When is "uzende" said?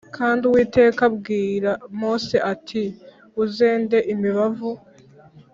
3.43-3.97